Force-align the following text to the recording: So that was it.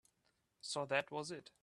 So 0.61 0.85
that 0.87 1.11
was 1.11 1.29
it. 1.31 1.51